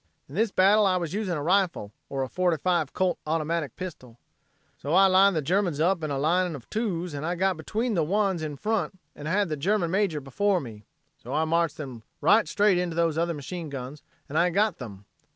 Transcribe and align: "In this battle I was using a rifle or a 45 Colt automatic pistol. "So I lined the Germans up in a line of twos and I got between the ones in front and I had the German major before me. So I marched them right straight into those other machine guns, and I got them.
"In 0.27 0.33
this 0.33 0.49
battle 0.49 0.87
I 0.87 0.97
was 0.97 1.13
using 1.13 1.35
a 1.35 1.43
rifle 1.43 1.91
or 2.09 2.23
a 2.23 2.27
45 2.27 2.91
Colt 2.91 3.19
automatic 3.27 3.75
pistol. 3.75 4.17
"So 4.79 4.93
I 4.95 5.05
lined 5.05 5.35
the 5.35 5.43
Germans 5.43 5.79
up 5.79 6.01
in 6.03 6.09
a 6.09 6.17
line 6.17 6.55
of 6.55 6.67
twos 6.71 7.13
and 7.13 7.23
I 7.23 7.35
got 7.35 7.55
between 7.55 7.93
the 7.93 8.01
ones 8.03 8.41
in 8.41 8.55
front 8.57 8.97
and 9.15 9.29
I 9.29 9.33
had 9.33 9.49
the 9.49 9.55
German 9.57 9.91
major 9.91 10.19
before 10.19 10.59
me. 10.59 10.85
So 11.21 11.33
I 11.35 11.45
marched 11.45 11.77
them 11.77 12.01
right 12.19 12.47
straight 12.47 12.79
into 12.79 12.95
those 12.95 13.15
other 13.15 13.35
machine 13.35 13.69
guns, 13.69 14.01
and 14.27 14.39
I 14.39 14.49
got 14.49 14.79
them. 14.79 15.05